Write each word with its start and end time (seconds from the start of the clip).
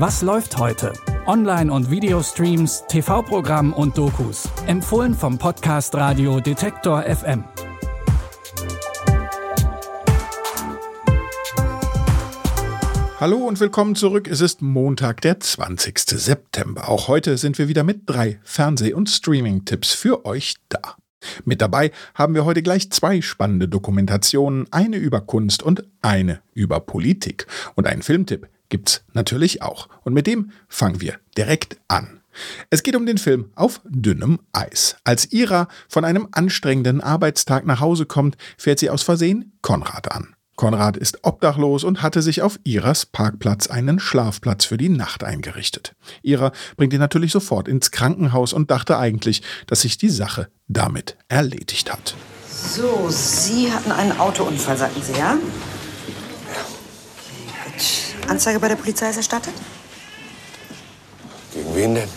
Was 0.00 0.22
läuft 0.22 0.56
heute? 0.58 0.92
Online- 1.26 1.72
und 1.72 1.90
Videostreams, 1.90 2.84
TV-Programm 2.86 3.72
und 3.72 3.98
Dokus. 3.98 4.48
Empfohlen 4.68 5.12
vom 5.12 5.38
Podcast 5.38 5.92
Radio 5.96 6.38
Detektor 6.38 7.02
FM. 7.02 7.42
Hallo 13.18 13.38
und 13.38 13.58
willkommen 13.58 13.96
zurück. 13.96 14.28
Es 14.28 14.40
ist 14.40 14.62
Montag, 14.62 15.20
der 15.22 15.40
20. 15.40 15.98
September. 15.98 16.88
Auch 16.88 17.08
heute 17.08 17.36
sind 17.36 17.58
wir 17.58 17.66
wieder 17.66 17.82
mit 17.82 18.02
drei 18.06 18.38
Fernseh- 18.44 18.94
und 18.94 19.10
Streaming-Tipps 19.10 19.94
für 19.94 20.24
euch 20.24 20.58
da. 20.68 20.94
Mit 21.44 21.60
dabei 21.60 21.90
haben 22.14 22.36
wir 22.36 22.44
heute 22.44 22.62
gleich 22.62 22.92
zwei 22.92 23.20
spannende 23.20 23.66
Dokumentationen, 23.66 24.68
eine 24.70 24.98
über 24.98 25.22
Kunst 25.22 25.64
und 25.64 25.82
eine 26.02 26.40
über 26.54 26.78
Politik. 26.78 27.48
Und 27.74 27.88
einen 27.88 28.02
Filmtipp 28.02 28.48
gibt's 28.68 29.02
natürlich 29.12 29.62
auch. 29.62 29.88
Und 30.02 30.14
mit 30.14 30.26
dem 30.26 30.50
fangen 30.68 31.00
wir 31.00 31.14
direkt 31.36 31.78
an. 31.88 32.20
Es 32.70 32.82
geht 32.82 32.96
um 32.96 33.06
den 33.06 33.18
Film 33.18 33.50
Auf 33.54 33.80
dünnem 33.84 34.38
Eis. 34.52 34.96
Als 35.04 35.32
Ira 35.32 35.68
von 35.88 36.04
einem 36.04 36.28
anstrengenden 36.32 37.00
Arbeitstag 37.00 37.66
nach 37.66 37.80
Hause 37.80 38.06
kommt, 38.06 38.36
fährt 38.56 38.78
sie 38.78 38.90
aus 38.90 39.02
Versehen 39.02 39.52
Konrad 39.62 40.12
an. 40.12 40.34
Konrad 40.56 40.96
ist 40.96 41.20
obdachlos 41.22 41.84
und 41.84 42.02
hatte 42.02 42.20
sich 42.20 42.42
auf 42.42 42.58
Iras 42.64 43.06
Parkplatz 43.06 43.68
einen 43.68 44.00
Schlafplatz 44.00 44.64
für 44.64 44.76
die 44.76 44.88
Nacht 44.88 45.22
eingerichtet. 45.22 45.94
Ira 46.22 46.50
bringt 46.76 46.92
ihn 46.92 46.98
natürlich 46.98 47.30
sofort 47.30 47.68
ins 47.68 47.92
Krankenhaus 47.92 48.52
und 48.52 48.70
dachte 48.70 48.98
eigentlich, 48.98 49.42
dass 49.68 49.82
sich 49.82 49.98
die 49.98 50.08
Sache 50.08 50.48
damit 50.66 51.16
erledigt 51.28 51.92
hat. 51.92 52.16
So, 52.50 53.06
Sie 53.08 53.72
hatten 53.72 53.92
einen 53.92 54.18
Autounfall, 54.18 54.76
sagten 54.76 55.00
Sie, 55.00 55.12
ja? 55.12 55.18
Ja. 55.36 55.38
Okay, 57.16 57.70
gut. 57.70 58.07
Anzeige 58.28 58.60
bei 58.60 58.68
der 58.68 58.76
Polizei 58.76 59.10
ist 59.10 59.16
erstattet? 59.16 59.54
Gegen 61.52 61.74
wen 61.74 61.94
denn? 61.94 62.08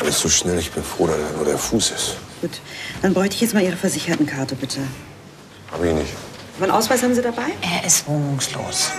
Alles 0.00 0.20
so 0.20 0.28
schnell, 0.28 0.58
ich 0.58 0.70
bin 0.70 0.84
froh, 0.84 1.06
dass 1.06 1.16
da 1.16 1.36
nur 1.36 1.44
der 1.44 1.58
Fuß 1.58 1.90
ist. 1.90 2.16
Gut, 2.40 2.60
dann 3.02 3.14
bräuchte 3.14 3.34
ich 3.34 3.40
jetzt 3.40 3.54
mal 3.54 3.62
Ihre 3.62 3.76
Versichertenkarte, 3.76 4.54
bitte. 4.54 4.78
Hab 5.72 5.82
ich 5.82 5.92
nicht. 5.92 6.12
Meinen 6.60 6.70
Ausweis 6.70 7.02
haben 7.02 7.14
Sie 7.14 7.22
dabei? 7.22 7.46
Er 7.62 7.84
ist 7.86 8.06
wohnungslos. 8.06 8.90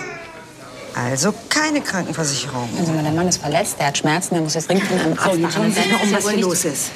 Also 0.94 1.32
keine 1.48 1.80
Krankenversicherung. 1.80 2.68
Also 2.78 2.92
mein 2.92 3.14
Mann 3.14 3.28
ist 3.28 3.40
verletzt, 3.40 3.76
der 3.78 3.86
hat 3.88 3.98
Schmerzen, 3.98 4.34
der 4.34 4.42
muss 4.42 4.54
jetzt 4.54 4.68
dringend 4.68 4.86
von 4.86 4.98
einem 4.98 5.18
Arzt 5.18 5.34
So, 5.34 5.38
jetzt 5.40 5.54
schauen 5.54 5.72
Sie 5.72 5.88
mal 5.88 6.00
um, 6.02 6.12
was 6.12 6.30
hier 6.30 6.40
los 6.40 6.64
ist. 6.64 6.90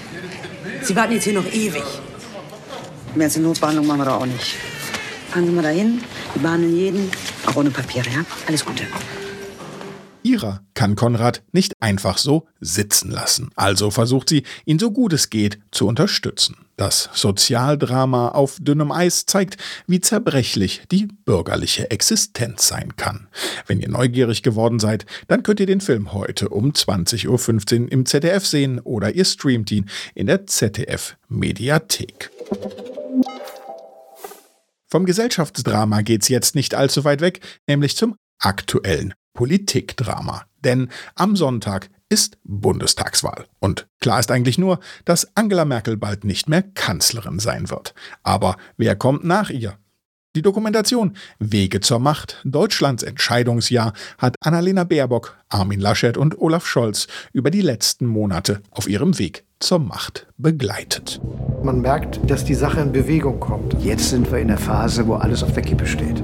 Sie 0.83 0.97
warten 0.97 1.13
jetzt 1.15 1.25
hier 1.25 1.35
noch 1.35 1.47
ewig. 1.47 1.83
Mehr 3.15 3.27
als 3.27 3.37
eine 3.37 3.47
Notbehandlung 3.47 3.87
machen 3.87 4.01
wir 4.01 4.05
doch 4.07 4.21
auch 4.21 4.27
nicht. 4.27 4.57
Fahren 5.35 5.47
Sie 5.47 5.53
mal 5.53 5.63
dahin, 5.63 6.01
wir 6.35 6.43
behandeln 6.43 6.77
jeden, 6.77 7.11
auch 7.47 7.57
ohne 7.57 7.73
Papiere, 7.73 8.09
ja? 8.09 8.25
Alles 8.47 8.65
Gute. 8.65 8.85
Ira 10.23 10.61
kann 10.75 10.95
Konrad 10.95 11.43
nicht 11.51 11.73
einfach 11.81 12.19
so 12.19 12.47
sitzen 12.61 13.11
lassen. 13.11 13.51
Also 13.57 13.91
versucht 13.91 14.29
sie, 14.29 14.45
ihn 14.65 14.79
so 14.79 14.93
gut 14.93 15.13
es 15.13 15.31
geht 15.31 15.59
zu 15.73 15.89
unterstützen. 15.89 16.59
Das 16.77 17.11
Sozialdrama 17.15 18.29
auf 18.29 18.59
dünnem 18.61 18.93
Eis 18.93 19.27
zeigt, 19.27 19.57
wie 19.89 20.01
zerbrechlich 20.01 20.83
die 20.93 21.09
bürgerliche 21.25 21.91
Existenz 21.91 22.69
sein 22.69 22.95
kann. 22.95 23.27
Wenn 23.67 23.81
ihr 23.81 23.89
neugierig 23.89 24.45
geworden 24.45 24.79
seid, 24.79 25.05
dann 25.27 25.43
könnt 25.43 25.59
ihr 25.59 25.67
den 25.67 25.81
Film 25.81 26.13
heute 26.13 26.49
um 26.51 26.71
20.15 26.71 27.81
Uhr 27.81 27.93
im 27.93 28.07
ZDF 28.07 28.47
sehen 28.47 28.79
oder 28.79 29.13
ihr 29.13 29.25
streamt 29.25 29.73
ihn 29.73 29.91
in 30.15 30.29
der 30.29 30.47
ZDF 30.47 31.17
Mediathek. 31.29 32.31
Vom 34.95 35.07
Gesellschaftsdrama 35.07 36.03
geht's 36.03 36.29
jetzt 36.29 36.55
nicht 36.55 36.77
allzu 36.77 37.03
weit 37.03 37.21
weg, 37.21 37.41
nämlich 37.67 37.97
zum 37.97 38.15
aktuellen 38.39 39.13
Politikdrama. 39.33 40.45
Denn 40.63 40.89
am 41.17 41.35
Sonntag 41.35 41.91
ist 42.09 42.39
Bundestagswahl. 42.45 43.47
Und 43.59 43.89
klar 44.01 44.21
ist 44.21 44.31
eigentlich 44.31 44.57
nur, 44.57 44.79
dass 45.05 45.37
Angela 45.37 45.65
Merkel 45.65 45.97
bald 45.97 46.23
nicht 46.23 46.49
mehr 46.49 46.63
Kanzlerin 46.63 47.41
sein 47.41 47.71
wird. 47.71 47.93
Aber 48.23 48.57
wer 48.77 48.95
kommt 48.95 49.25
nach 49.25 49.51
ihr? 49.51 49.77
Die 50.37 50.43
Dokumentation 50.43 51.17
Wege 51.41 51.81
zur 51.81 51.99
Macht, 51.99 52.41
Deutschlands 52.45 53.03
Entscheidungsjahr 53.03 53.95
hat 54.19 54.37
Annalena 54.43 54.85
Baerbock, 54.85 55.37
Armin 55.49 55.81
Laschet 55.81 56.17
und 56.17 56.39
Olaf 56.39 56.69
Scholz 56.69 57.09
über 57.33 57.51
die 57.51 57.63
letzten 57.63 58.07
Monate 58.07 58.63
auf 58.71 58.89
ihrem 58.89 59.19
Weg 59.19 59.45
zur 59.65 59.79
Macht 59.79 60.27
begleitet. 60.37 61.23
Man 61.63 61.81
merkt, 61.81 62.21
dass 62.31 62.45
die 62.45 62.55
Sache 62.55 62.81
in 62.81 62.93
Bewegung 62.93 63.41
kommt. 63.41 63.75
Jetzt 63.83 64.11
sind 64.11 64.31
wir 64.31 64.39
in 64.39 64.49
der 64.49 64.59
Phase, 64.59 65.07
wo 65.07 65.15
alles 65.15 65.43
auf 65.43 65.55
der 65.55 65.63
Kippe 65.63 65.87
steht. 65.87 66.23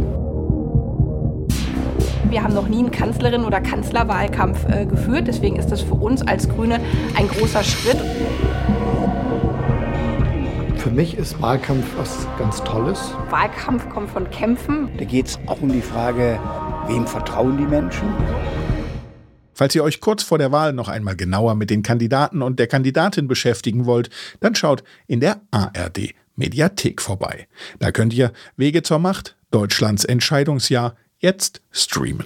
Wir 2.29 2.43
haben 2.43 2.53
noch 2.53 2.69
nie 2.69 2.81
einen 2.81 2.91
Kanzlerin- 2.91 3.45
oder 3.45 3.63
Kanzlerwahlkampf 3.63 4.69
äh, 4.69 4.85
geführt. 4.85 5.27
Deswegen 5.27 5.57
ist 5.57 5.73
das 5.73 5.81
für 5.81 5.95
uns 5.95 6.21
als 6.21 6.51
Grüne 6.51 6.81
ein 7.17 7.29
großer 7.29 7.65
Schritt. 7.65 7.97
Für 10.77 10.91
mich 10.91 11.17
ist 11.17 11.41
Wahlkampf 11.41 11.87
was 11.97 12.27
ganz 12.39 12.63
Tolles. 12.63 13.15
Wahlkampf 13.31 13.89
kommt 13.89 14.11
von 14.11 14.29
Kämpfen. 14.29 14.91
Da 14.99 15.05
geht 15.07 15.29
es 15.29 15.39
auch 15.47 15.63
um 15.63 15.73
die 15.73 15.81
Frage, 15.81 16.39
wem 16.89 17.07
vertrauen 17.07 17.57
die 17.57 17.67
Menschen? 17.67 18.09
Falls 19.61 19.75
ihr 19.75 19.85
euch 19.85 20.01
kurz 20.01 20.23
vor 20.23 20.39
der 20.39 20.53
Wahl 20.53 20.73
noch 20.73 20.89
einmal 20.89 21.17
genauer 21.17 21.55
mit 21.55 21.69
den 21.69 21.83
Kandidaten 21.83 22.41
und 22.41 22.59
der 22.59 22.67
Kandidatin 22.67 23.29
beschäftigen 23.29 23.85
wollt, 23.85 24.09
dann 24.41 24.55
schaut 24.55 24.83
in 25.07 25.21
der 25.21 25.43
ARD 25.51 26.15
Mediathek 26.35 27.03
vorbei. 27.03 27.47
Da 27.79 27.93
könnt 27.93 28.15
ihr 28.15 28.33
Wege 28.57 28.83
zur 28.83 29.01
Macht, 29.01 29.37
Deutschlands 29.51 30.07
Entscheidungsjahr 30.07 30.97
jetzt 31.19 31.61
streamen. 31.73 32.25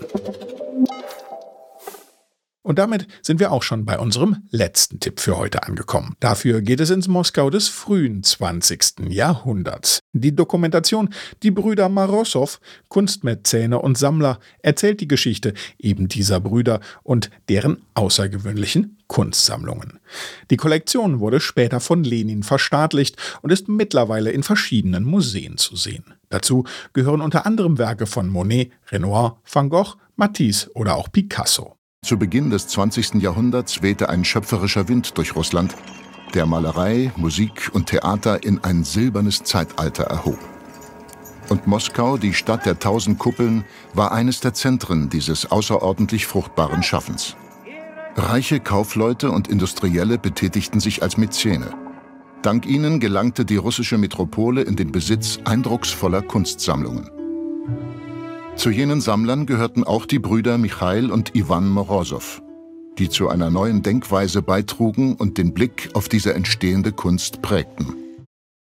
Und 2.64 2.78
damit 2.78 3.06
sind 3.20 3.40
wir 3.40 3.52
auch 3.52 3.62
schon 3.62 3.84
bei 3.84 3.98
unserem 3.98 4.38
letzten 4.50 4.98
Tipp 4.98 5.20
für 5.20 5.36
heute 5.36 5.64
angekommen. 5.64 6.16
Dafür 6.18 6.62
geht 6.62 6.80
es 6.80 6.88
ins 6.88 7.08
Moskau 7.08 7.50
des 7.50 7.68
frühen 7.68 8.22
20. 8.22 9.10
Jahrhunderts. 9.10 10.00
Die 10.14 10.34
Dokumentation 10.34 11.10
Die 11.42 11.50
Brüder 11.50 11.90
Marosow, 11.90 12.58
Kunstmäzene 12.88 13.78
und 13.78 13.98
Sammler, 13.98 14.38
erzählt 14.62 15.02
die 15.02 15.08
Geschichte 15.08 15.52
eben 15.78 16.08
dieser 16.08 16.40
Brüder 16.40 16.80
und 17.02 17.28
deren 17.50 17.82
außergewöhnlichen 17.92 18.96
Kunstsammlungen. 19.08 20.00
Die 20.50 20.56
Kollektion 20.56 21.20
wurde 21.20 21.40
später 21.40 21.80
von 21.80 22.02
Lenin 22.02 22.42
verstaatlicht 22.42 23.18
und 23.42 23.52
ist 23.52 23.68
mittlerweile 23.68 24.30
in 24.30 24.42
verschiedenen 24.42 25.04
Museen 25.04 25.58
zu 25.58 25.76
sehen. 25.76 26.14
Dazu 26.30 26.64
gehören 26.94 27.20
unter 27.20 27.44
anderem 27.44 27.76
Werke 27.76 28.06
von 28.06 28.30
Monet, 28.30 28.72
Renoir, 28.90 29.38
Van 29.44 29.68
Gogh, 29.68 29.96
Matisse 30.16 30.70
oder 30.72 30.96
auch 30.96 31.12
Picasso. 31.12 31.76
Zu 32.04 32.18
Beginn 32.18 32.50
des 32.50 32.66
20. 32.68 33.14
Jahrhunderts 33.14 33.80
wehte 33.80 34.10
ein 34.10 34.26
schöpferischer 34.26 34.88
Wind 34.88 35.16
durch 35.16 35.34
Russland, 35.34 35.74
der 36.34 36.44
Malerei, 36.44 37.10
Musik 37.16 37.70
und 37.72 37.86
Theater 37.86 38.44
in 38.44 38.62
ein 38.62 38.84
silbernes 38.84 39.42
Zeitalter 39.42 40.04
erhob. 40.04 40.38
Und 41.48 41.66
Moskau, 41.66 42.18
die 42.18 42.34
Stadt 42.34 42.66
der 42.66 42.78
tausend 42.78 43.18
Kuppeln, 43.18 43.64
war 43.94 44.12
eines 44.12 44.40
der 44.40 44.52
Zentren 44.52 45.08
dieses 45.08 45.50
außerordentlich 45.50 46.26
fruchtbaren 46.26 46.82
Schaffens. 46.82 47.36
Reiche 48.16 48.60
Kaufleute 48.60 49.30
und 49.30 49.48
Industrielle 49.48 50.18
betätigten 50.18 50.80
sich 50.80 51.02
als 51.02 51.16
Mäzene. 51.16 51.70
Dank 52.42 52.66
ihnen 52.66 53.00
gelangte 53.00 53.46
die 53.46 53.56
russische 53.56 53.96
Metropole 53.96 54.60
in 54.60 54.76
den 54.76 54.92
Besitz 54.92 55.38
eindrucksvoller 55.46 56.20
Kunstsammlungen. 56.20 57.08
Zu 58.64 58.70
jenen 58.70 59.02
Sammlern 59.02 59.44
gehörten 59.44 59.84
auch 59.84 60.06
die 60.06 60.18
Brüder 60.18 60.56
Michail 60.56 61.10
und 61.10 61.34
Iwan 61.36 61.68
Morosow, 61.68 62.40
die 62.96 63.10
zu 63.10 63.28
einer 63.28 63.50
neuen 63.50 63.82
Denkweise 63.82 64.40
beitrugen 64.40 65.16
und 65.16 65.36
den 65.36 65.52
Blick 65.52 65.90
auf 65.92 66.08
diese 66.08 66.32
entstehende 66.32 66.90
Kunst 66.90 67.42
prägten. 67.42 67.94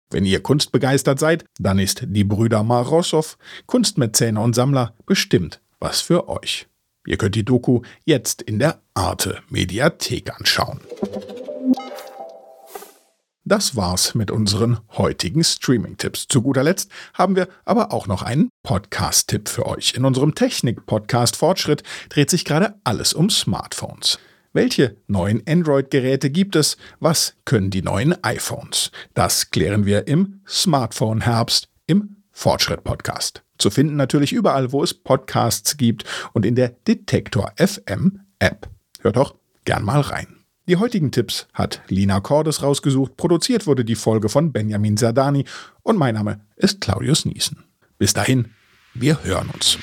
Wenn 0.09 0.25
ihr 0.25 0.41
kunstbegeistert 0.41 1.19
seid, 1.19 1.45
dann 1.59 1.77
ist 1.77 2.03
die 2.07 2.23
Brüder 2.23 2.63
Marosow, 2.63 3.37
Kunstmäzene 3.67 4.41
und 4.41 4.55
Sammler, 4.55 4.95
bestimmt 5.05 5.61
was 5.79 6.01
für 6.01 6.27
euch. 6.27 6.65
Ihr 7.05 7.17
könnt 7.17 7.35
die 7.35 7.45
Doku 7.45 7.81
jetzt 8.03 8.41
in 8.41 8.57
der 8.57 8.81
Arte 8.95 9.43
Mediathek 9.51 10.33
anschauen. 10.35 10.79
Das 13.51 13.75
war's 13.75 14.15
mit 14.15 14.31
unseren 14.31 14.79
heutigen 14.93 15.43
Streaming-Tipps. 15.43 16.29
Zu 16.29 16.41
guter 16.41 16.63
Letzt 16.63 16.89
haben 17.13 17.35
wir 17.35 17.49
aber 17.65 17.91
auch 17.91 18.07
noch 18.07 18.21
einen 18.21 18.47
Podcast-Tipp 18.63 19.49
für 19.49 19.65
euch. 19.65 19.93
In 19.93 20.05
unserem 20.05 20.35
Technik-Podcast 20.35 21.35
Fortschritt 21.35 21.83
dreht 22.07 22.29
sich 22.29 22.45
gerade 22.45 22.75
alles 22.85 23.11
um 23.11 23.29
Smartphones. 23.29 24.19
Welche 24.53 24.95
neuen 25.07 25.43
Android-Geräte 25.45 26.29
gibt 26.29 26.55
es? 26.55 26.77
Was 27.01 27.33
können 27.43 27.71
die 27.71 27.81
neuen 27.81 28.15
iPhones? 28.23 28.89
Das 29.15 29.49
klären 29.49 29.85
wir 29.85 30.07
im 30.07 30.39
Smartphone-Herbst 30.47 31.67
im 31.87 32.23
Fortschritt-Podcast. 32.31 33.43
Zu 33.57 33.69
finden 33.69 33.97
natürlich 33.97 34.31
überall, 34.31 34.71
wo 34.71 34.81
es 34.81 34.93
Podcasts 34.93 35.75
gibt 35.75 36.05
und 36.31 36.45
in 36.45 36.55
der 36.55 36.69
Detektor 36.87 37.51
FM 37.57 38.21
App. 38.39 38.69
Hört 39.01 39.17
doch 39.17 39.35
gern 39.65 39.83
mal 39.83 39.99
rein. 39.99 40.40
Die 40.67 40.77
heutigen 40.77 41.11
Tipps 41.11 41.47
hat 41.53 41.81
Lina 41.87 42.19
Cordes 42.19 42.61
rausgesucht. 42.61 43.17
Produziert 43.17 43.65
wurde 43.65 43.83
die 43.83 43.95
Folge 43.95 44.29
von 44.29 44.51
Benjamin 44.51 44.95
Sardani 44.95 45.45
und 45.81 45.97
mein 45.97 46.13
Name 46.13 46.41
ist 46.55 46.81
Claudius 46.81 47.25
Niesen. 47.25 47.63
Bis 47.97 48.13
dahin, 48.13 48.51
wir 48.93 49.23
hören 49.23 49.49
uns. 49.51 49.79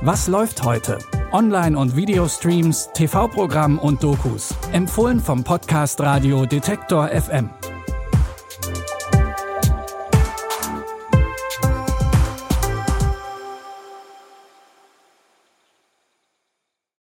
Was 0.00 0.26
läuft 0.26 0.64
heute? 0.64 0.98
Online- 1.32 1.78
und 1.78 1.94
Videostreams, 1.94 2.88
TV-Programm 2.94 3.78
und 3.78 4.02
Dokus. 4.02 4.54
Empfohlen 4.72 5.20
vom 5.20 5.44
Podcast 5.44 6.00
Radio 6.00 6.46
Detektor 6.46 7.08
FM. 7.08 7.50